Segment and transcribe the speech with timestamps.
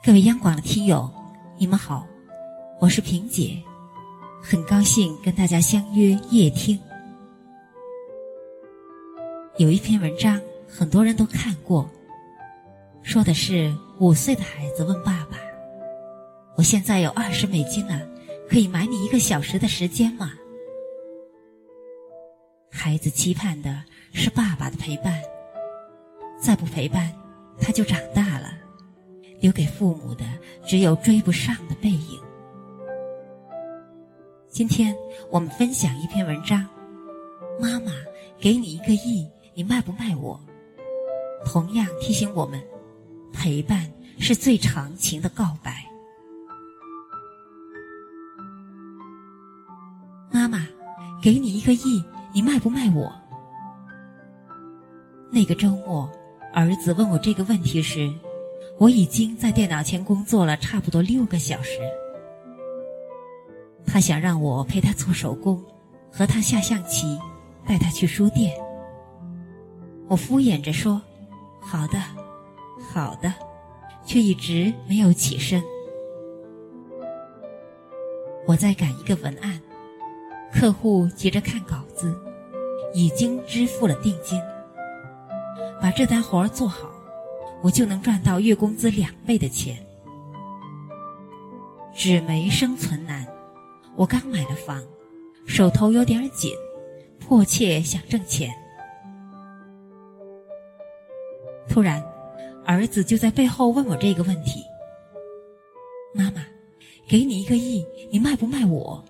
[0.00, 1.10] 各位央广的听友，
[1.58, 2.06] 你们好，
[2.78, 3.60] 我是萍姐，
[4.40, 6.78] 很高兴跟大家相约夜听。
[9.56, 11.86] 有一篇文章，很多人都看过，
[13.02, 15.36] 说的是五岁的孩子问爸爸
[16.56, 18.00] ：“我现在有二十美金了，
[18.48, 20.30] 可以买你一个小时的时间吗？”
[22.70, 25.20] 孩子期盼的是爸爸的陪伴，
[26.40, 27.12] 再不陪伴，
[27.60, 28.27] 他就长大。
[29.40, 30.24] 留给父母的
[30.66, 32.20] 只有追不上的背影。
[34.48, 34.96] 今天
[35.30, 36.66] 我们分享一篇文章：
[37.60, 37.92] 妈妈
[38.40, 40.40] 给你一个亿，你卖不卖我？
[41.44, 42.60] 同样提醒我们，
[43.32, 43.88] 陪伴
[44.18, 45.84] 是最长情的告白。
[50.32, 50.66] 妈妈
[51.22, 53.12] 给你一个亿，你卖不卖我？
[55.30, 56.10] 那个周末，
[56.52, 58.12] 儿子问我这个问题时。
[58.78, 61.80] 我已经在电脑前工作了差不多六个小时。
[63.84, 65.60] 他想让我陪他做手工，
[66.12, 67.18] 和他下象棋，
[67.66, 68.54] 带他去书店。
[70.06, 71.00] 我敷衍着说
[71.60, 71.98] ：“好的，
[72.92, 73.32] 好的”，
[74.06, 75.62] 却一直没有起身。
[78.46, 79.60] 我在赶一个文案，
[80.52, 82.14] 客户急着看稿子，
[82.94, 84.40] 已经支付了定金。
[85.82, 86.90] 把这单活儿做好。
[87.62, 89.76] 我就能赚到月工资两倍的钱。
[91.94, 93.26] 纸媒生存难，
[93.96, 94.80] 我刚买了房，
[95.46, 96.52] 手头有点紧，
[97.18, 98.50] 迫切想挣钱。
[101.68, 102.00] 突然，
[102.64, 104.62] 儿子就在背后问我这个问题
[106.14, 106.44] ：“妈妈，
[107.08, 109.04] 给你一个亿，你卖不卖我？”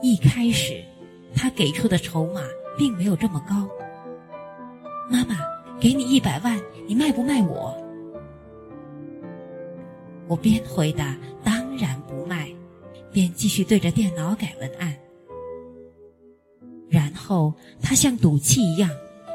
[0.00, 0.82] 一开始，
[1.36, 2.40] 他给出的筹码
[2.78, 3.68] 并没有这么高。
[5.10, 5.51] 妈妈。
[5.82, 7.76] 给你一百万，你卖不卖我？
[10.28, 12.48] 我边回答当然不卖，
[13.10, 14.94] 边继续对着电脑改文案。
[16.88, 18.88] 然后他像赌气一样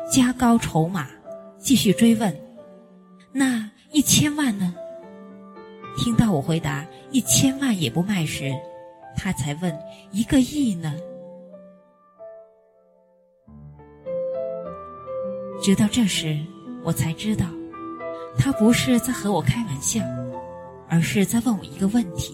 [0.09, 1.09] 加高筹码，
[1.59, 2.33] 继续追问
[3.33, 4.73] ：“那一千万呢？”
[5.99, 8.55] 听到我回答一千万也不卖时，
[9.17, 9.77] 他才问
[10.13, 10.95] ：“一个亿呢？”
[15.61, 16.39] 直到这时，
[16.83, 17.45] 我才知道，
[18.37, 20.01] 他不是在和我开玩笑，
[20.87, 22.33] 而是在问我一个问题：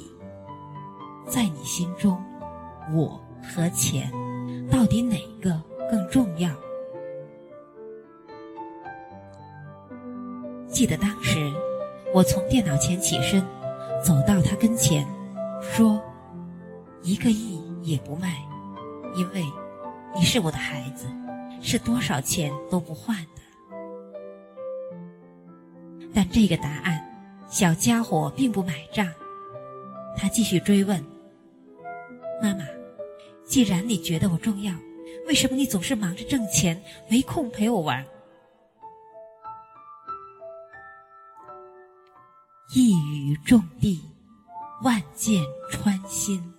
[1.28, 2.22] 在你心中，
[2.94, 4.12] 我和钱，
[4.70, 6.50] 到底哪个更重要？
[10.68, 11.52] 记得当时，
[12.14, 13.42] 我从电脑前起身，
[14.04, 15.08] 走到他跟前，
[15.62, 16.00] 说
[17.02, 18.38] ：“一个亿也不卖，
[19.16, 19.44] 因为
[20.14, 21.08] 你是我的孩子。”
[21.64, 23.42] 是多少钱都不换的，
[26.14, 27.02] 但这个答案，
[27.48, 29.10] 小家伙并不买账。
[30.16, 31.04] 他继续追问
[32.44, 32.66] ：“妈妈，
[33.46, 34.76] 既然你觉得我重要，
[35.26, 36.80] 为什么你总是忙着挣钱，
[37.10, 38.06] 没空陪我玩？”
[42.76, 44.04] 一语中的，
[44.84, 45.42] 万箭
[45.72, 46.54] 穿心。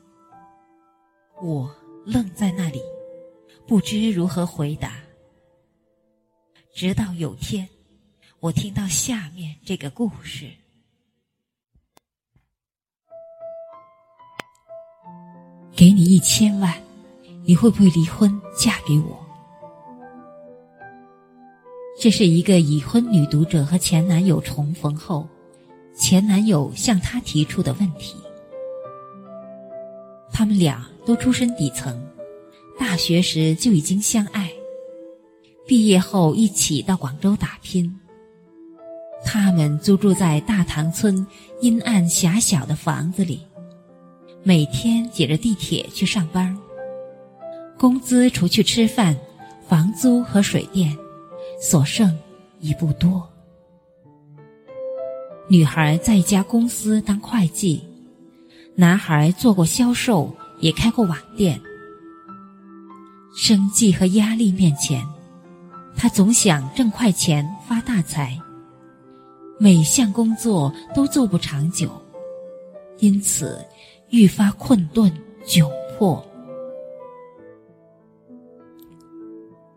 [1.43, 1.71] 我
[2.07, 2.81] 愣在那里。
[3.67, 4.93] 不知如何回答，
[6.75, 7.67] 直到有天，
[8.39, 10.51] 我听到下面这个故事：
[15.75, 16.75] 给你一千万，
[17.47, 19.19] 你会不会离婚嫁给我？
[21.99, 25.27] 这是一个已婚女读者和前男友重逢后，
[25.97, 28.15] 前男友向她提出的问题。
[30.31, 32.07] 他们俩都出身底层。
[32.79, 34.51] 大学时就已经相爱，
[35.67, 37.93] 毕业后一起到广州打拼。
[39.25, 41.27] 他们租住在大塘村
[41.61, 43.41] 阴暗狭小的房子里，
[44.43, 46.57] 每天挤着地铁去上班。
[47.79, 49.17] 工资除去吃饭、
[49.67, 50.97] 房租和水电，
[51.61, 52.17] 所剩
[52.61, 53.27] 已不多。
[55.49, 57.83] 女孩在一家公司当会计，
[58.75, 61.61] 男孩做过销售，也开过网店。
[63.37, 65.05] 生计和压力面前，
[65.97, 68.39] 他总想挣快钱发大财。
[69.59, 71.91] 每项工作都做不长久，
[72.99, 73.65] 因此
[74.11, 75.13] 愈发困顿
[75.45, 76.25] 窘迫。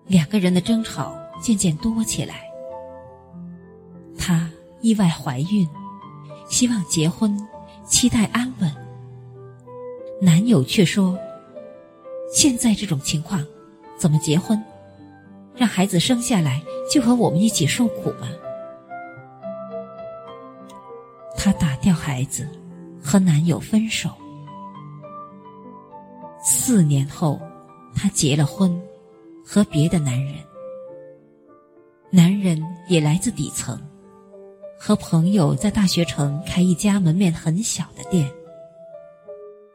[0.06, 2.48] 两个人的争吵渐渐多起来。
[4.16, 4.48] 她
[4.82, 5.68] 意外怀孕，
[6.48, 7.36] 希望结婚，
[7.86, 8.72] 期待安稳。
[10.22, 11.18] 男友却说。
[12.38, 13.44] 现在这种情况，
[13.98, 14.64] 怎么结婚？
[15.56, 18.30] 让孩子生下来就和我们一起受苦吗？
[21.36, 22.48] 她打掉孩子，
[23.04, 24.12] 和男友分手。
[26.44, 27.42] 四年后，
[27.96, 28.80] 她结了婚，
[29.44, 30.36] 和别的男人。
[32.12, 33.82] 男人也来自底层，
[34.80, 38.32] 和朋友在大学城开一家门面很小的店。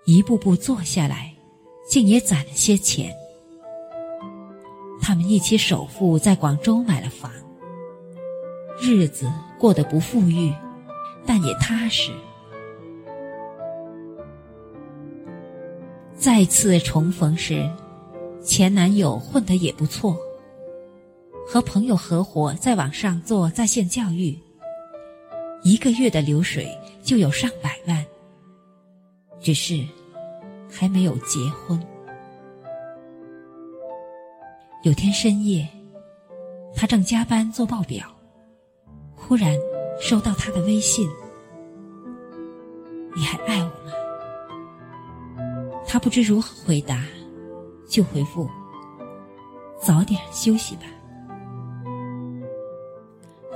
[0.05, 1.32] 一步步做下来，
[1.89, 3.15] 竟也攒了些钱。
[5.01, 7.31] 他们一起首付在广州买了房，
[8.81, 10.53] 日子过得不富裕，
[11.27, 12.13] 但也踏实。
[16.17, 17.69] 再次重逢时，
[18.45, 20.17] 前男友混得也不错，
[21.45, 24.39] 和朋友合伙在网上做在线教育，
[25.65, 26.69] 一个月的流水
[27.03, 28.07] 就有上百万。
[29.41, 29.85] 只是
[30.73, 31.79] 还没有结婚。
[34.83, 35.69] 有天深夜，
[36.75, 38.07] 他正加班做报表，
[39.15, 39.55] 忽然
[40.01, 41.07] 收到他的微信
[43.15, 43.93] ：“你还爱我吗？”
[45.87, 47.05] 他不知如何回答，
[47.87, 48.49] 就回复
[49.79, 50.83] ：“早点休息吧。”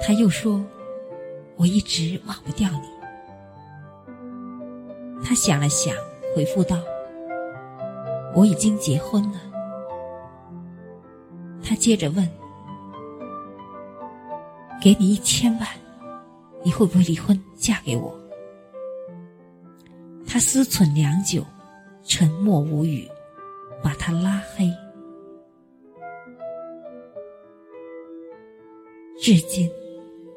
[0.06, 0.62] 他又说
[1.56, 2.88] ：“我一直忘不掉你。”
[5.24, 5.92] 他想了想，
[6.36, 6.76] 回复道
[8.36, 9.40] ：“我已经结婚了。”
[11.64, 12.28] 他接着问
[14.80, 15.68] ：“给你一千万，
[16.62, 18.16] 你会不会离婚嫁给我？”
[20.28, 21.44] 他思忖良久，
[22.04, 23.10] 沉默无语，
[23.82, 24.70] 把他拉黑。
[29.18, 29.68] 至今，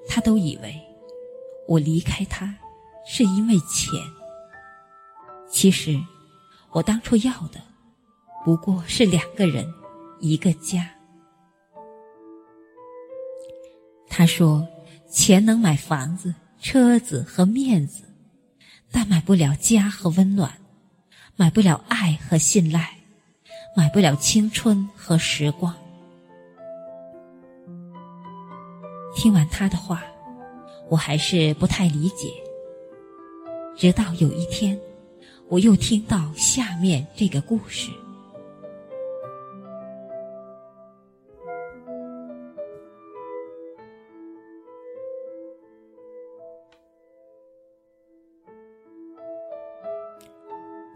[0.08, 0.74] 他都以为
[1.68, 2.56] 我离开他
[3.06, 3.94] 是因为钱。
[5.48, 6.00] 其实，
[6.72, 7.60] 我当初要的
[8.46, 9.72] 不过是两个人，
[10.20, 10.90] 一个家。
[14.08, 14.68] 他说
[15.12, 18.04] ：“钱能买房子、车子和面子，
[18.92, 20.52] 但买不了家和温暖，
[21.36, 22.98] 买不了爱和信赖，
[23.76, 25.76] 买不了青春和时光。”
[29.16, 30.02] 听完他的话，
[30.90, 32.32] 我还是不太理解。
[33.76, 34.80] 直到有一天，
[35.50, 37.92] 我又听到下面这个故事。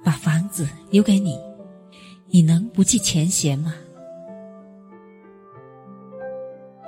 [0.03, 1.39] 把房子留给你，
[2.27, 3.73] 你能不计前嫌吗？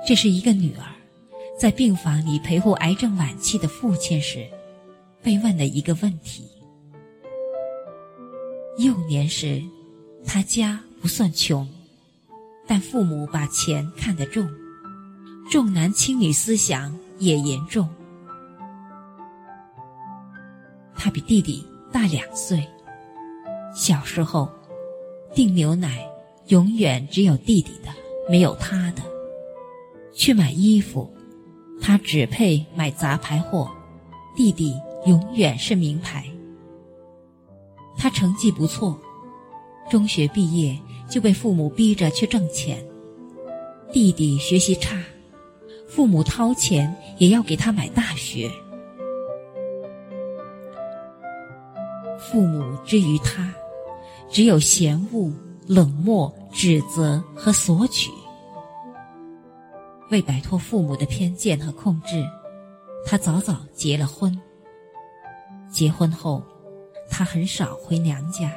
[0.06, 0.84] 这是一个女儿
[1.58, 4.46] 在病房里陪护癌症晚期的父亲时
[5.22, 6.48] 被问的一个问题。
[8.78, 9.62] 幼年时，
[10.24, 11.66] 他家不算穷，
[12.66, 14.46] 但父母把钱看得重，
[15.50, 17.88] 重男轻女思想也严重。
[20.94, 22.64] 他比弟弟大两岁。
[23.76, 24.48] 小时候，
[25.34, 26.10] 订牛奶
[26.46, 27.90] 永远只有弟弟的，
[28.26, 29.02] 没有他的。
[30.14, 31.12] 去买衣服，
[31.78, 33.70] 他只配买杂牌货，
[34.34, 34.72] 弟弟
[35.04, 36.24] 永远是名牌。
[37.98, 38.98] 他成绩不错，
[39.90, 40.74] 中学毕业
[41.10, 42.82] 就被父母逼着去挣钱。
[43.92, 44.98] 弟弟学习差，
[45.86, 48.50] 父母掏钱也要给他买大学。
[52.18, 53.52] 父母之于他。
[54.28, 55.32] 只有嫌恶、
[55.66, 58.10] 冷漠、指责和索取。
[60.10, 62.24] 为摆脱父母的偏见和控制，
[63.04, 64.36] 他早早结了婚。
[65.70, 66.42] 结婚后，
[67.10, 68.52] 他很少回娘家，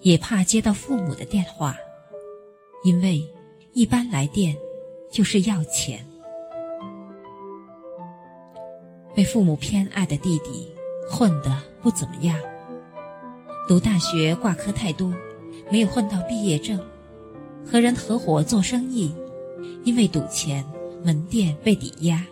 [0.00, 1.76] 也怕接到父母的电话，
[2.82, 3.22] 因为
[3.72, 4.56] 一般来电
[5.12, 6.04] 就是要钱。
[9.14, 10.72] 被父母偏爱的弟弟
[11.10, 12.38] 混得不怎么样。
[13.68, 15.12] 读大学挂科太多，
[15.70, 16.78] 没有混到毕业证；
[17.62, 19.14] 和人合伙做生意，
[19.84, 20.64] 因为赌钱，
[21.04, 22.24] 门店被抵押。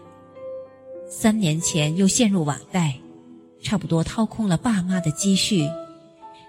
[1.07, 2.99] 三年前又陷入网贷，
[3.61, 5.69] 差不多掏空了爸妈的积蓄。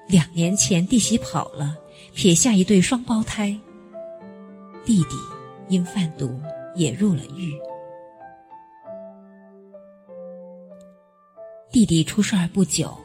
[0.08, 1.78] 两年前弟媳跑了，
[2.16, 3.54] 撇下一对双胞胎。
[4.86, 5.18] 弟弟
[5.68, 6.40] 因贩毒
[6.76, 7.54] 也入了狱。
[11.74, 12.98] 弟弟出事儿不久。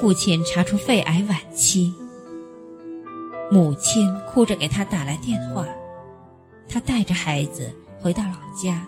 [0.00, 1.94] 父亲查出肺癌晚期，
[3.50, 5.66] 母亲哭着给他打来电话，
[6.68, 7.70] 他带着孩子
[8.00, 8.86] 回到老家，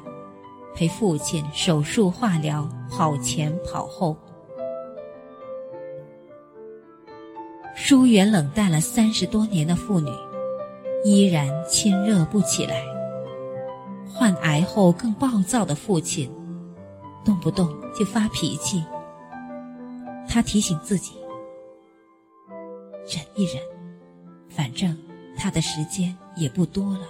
[0.75, 4.17] 陪父亲手术化疗，跑前跑后。
[7.77, 10.11] 疏远冷淡了三十多年的父女，
[11.05, 12.83] 依然亲热不起来。
[14.09, 16.31] 患癌后更暴躁的父亲，
[17.25, 18.83] 动不动就发脾气。
[20.35, 21.15] 他提醒自己，
[23.07, 23.63] 忍一忍，
[24.51, 24.99] 反正
[25.39, 27.07] 他的时间也不多了。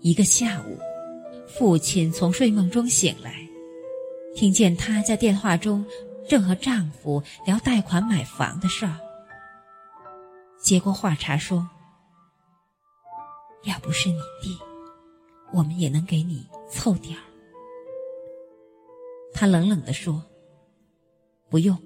[0.00, 0.78] 一个下午，
[1.48, 3.48] 父亲从睡梦中醒来，
[4.36, 5.82] 听见他在电话中
[6.28, 8.94] 正和丈夫聊贷款买房的事儿。
[10.60, 11.66] 接过话茬说
[13.64, 14.58] ：“要不是你弟，
[15.54, 17.24] 我们也能给你凑点儿。”
[19.32, 20.22] 他冷冷地说
[21.50, 21.76] ：“不用，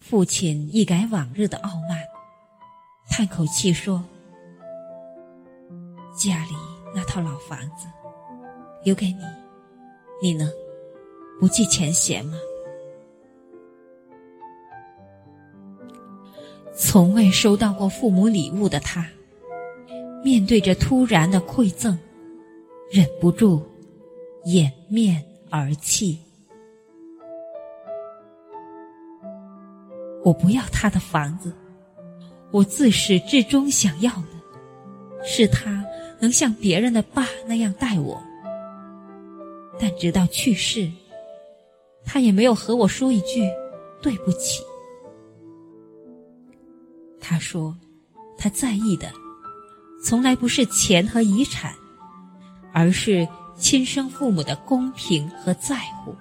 [0.00, 2.02] 父亲一改往日的傲慢。
[3.10, 4.04] 叹口气说
[6.16, 6.52] ：“家里
[6.94, 7.86] 那套老房子
[8.84, 9.24] 留给你，
[10.22, 10.48] 你呢？
[11.40, 12.38] 不计前嫌吗？”
[16.76, 19.04] 从未收到过父母礼物的他，
[20.22, 21.98] 面对着突然的馈赠，
[22.90, 23.62] 忍不住
[24.44, 26.18] 掩面而泣。
[30.24, 31.52] 我不要他的房子。
[32.50, 35.84] 我自始至终想要的，是他
[36.18, 38.18] 能像别人的爸那样待我。
[39.78, 40.90] 但直到去世，
[42.06, 43.46] 他也没有和我说一句
[44.00, 44.64] 对不起。
[47.20, 47.76] 他说，
[48.38, 49.12] 他在意的，
[50.02, 51.74] 从来不是钱和遗产，
[52.78, 56.14] 而是亲生父母的公平和在乎。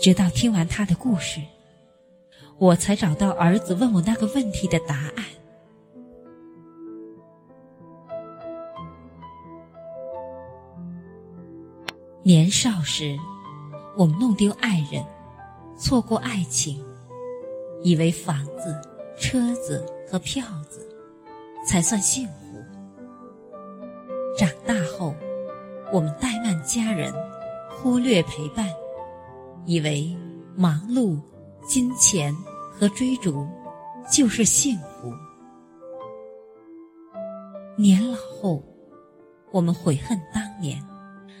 [0.00, 1.40] 直到听完他的故事。
[2.58, 5.24] 我才找到儿子问我那个问题的答案。
[12.24, 13.16] 年少时，
[13.96, 15.04] 我们弄丢爱人，
[15.78, 16.84] 错过爱情，
[17.84, 18.80] 以为房子、
[19.16, 20.88] 车子和票子
[21.64, 22.32] 才算幸福。
[24.36, 25.14] 长大后，
[25.92, 27.12] 我们怠慢家人，
[27.70, 28.68] 忽略陪伴，
[29.66, 30.16] 以为
[30.56, 31.20] 忙碌、
[31.66, 32.34] 金钱。
[32.74, 33.46] 和追逐，
[34.10, 35.14] 就是幸福。
[37.76, 38.60] 年老后，
[39.52, 40.82] 我们悔恨当年，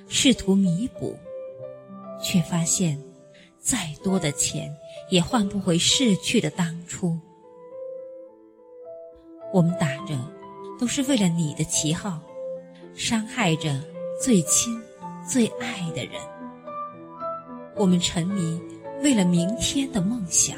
[0.06, 1.16] 试图弥补，
[2.22, 2.96] 却发现，
[3.58, 4.72] 再多的钱
[5.10, 7.18] 也换不回逝去的当初。
[9.52, 10.16] 我们打着
[10.78, 12.20] 都是为了你的旗号，
[12.94, 13.80] 伤害着
[14.20, 14.80] 最亲、
[15.28, 16.14] 最爱的人。
[17.76, 18.60] 我们沉迷
[19.02, 20.56] 为了明天的梦想。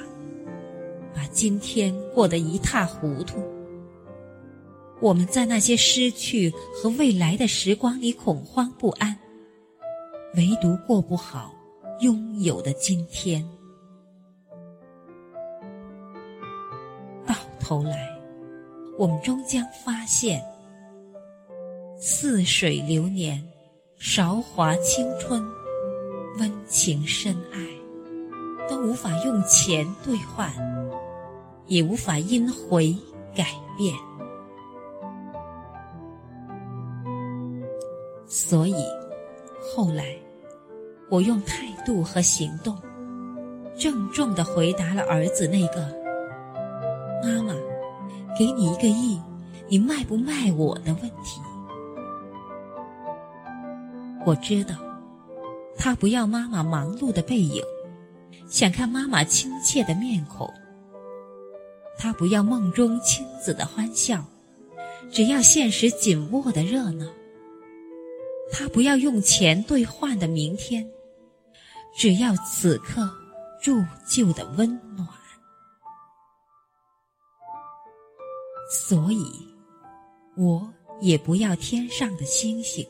[1.15, 3.41] 把今天过得一塌糊涂。
[5.01, 9.17] 我们在那些失去和未来的时光里恐慌不安，
[10.35, 11.55] 唯独过不好
[12.01, 13.49] 拥有的今天。
[17.25, 18.14] 到头来，
[18.99, 20.43] 我们终将发现，
[21.99, 23.43] 似水流年，
[23.97, 25.45] 韶华青春，
[26.39, 27.59] 温情深爱，
[28.69, 30.53] 都无法用钱兑换。
[31.67, 32.95] 也无法因回
[33.35, 33.95] 改变，
[38.27, 38.75] 所以
[39.63, 40.15] 后来
[41.09, 42.77] 我用态度和行动，
[43.79, 45.81] 郑重的回答了儿子那个
[47.25, 47.55] “妈妈，
[48.39, 49.21] 给你一个亿，
[49.69, 51.41] 你卖不卖我的问题？”
[54.27, 54.75] 我知道，
[55.77, 57.63] 他不要妈妈忙碌的背影，
[58.49, 60.51] 想看妈妈亲切的面孔。
[61.99, 64.25] 他不要梦中亲子的欢笑，
[65.11, 67.07] 只要现实紧握的热闹。
[68.51, 70.89] 他不要用钱兑换的明天，
[71.97, 73.11] 只要此刻
[73.63, 75.07] 铸就的温暖。
[78.75, 79.25] 所以，
[80.37, 80.69] 我
[81.01, 82.85] 也不要天上的星星，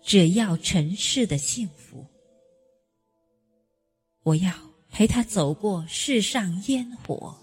[0.00, 2.06] 只要尘世的幸福。
[4.22, 4.52] 我要
[4.92, 7.34] 陪他走过世上烟火。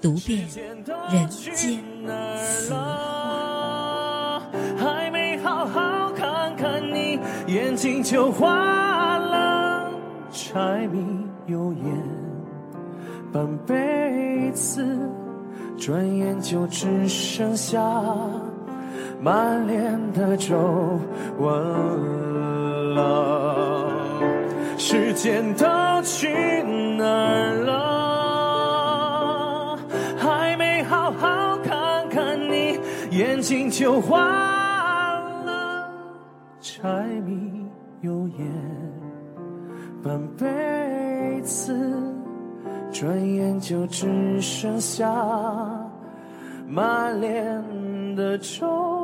[0.00, 0.48] 读遍
[1.10, 1.82] 人间
[2.38, 4.38] 词话，
[4.78, 7.18] 还没好好看看你，
[7.48, 9.90] 眼睛就花了。
[10.30, 11.84] 柴米油盐
[13.32, 14.84] 半辈子，
[15.84, 17.78] 转眼就只剩下
[19.20, 20.98] 满脸的皱
[21.38, 21.52] 纹
[22.94, 23.92] 了。
[24.78, 25.66] 时间都
[26.02, 26.62] 去
[26.96, 27.76] 哪儿了？
[30.16, 34.26] 还没好好看看你眼睛就花
[35.44, 35.92] 了，
[36.62, 37.66] 柴米
[38.00, 38.50] 油盐
[40.02, 41.78] 半辈子，
[43.04, 45.06] 转眼就只剩下
[46.66, 49.03] 满脸的皱。